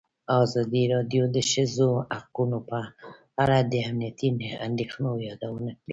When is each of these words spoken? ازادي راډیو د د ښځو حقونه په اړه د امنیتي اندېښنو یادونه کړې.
ازادي 0.43 0.83
راډیو 0.93 1.23
د 1.29 1.33
د 1.35 1.37
ښځو 1.51 1.89
حقونه 2.17 2.57
په 2.69 2.79
اړه 3.43 3.57
د 3.71 3.73
امنیتي 3.89 4.27
اندېښنو 4.67 5.11
یادونه 5.29 5.71
کړې. 5.79 5.89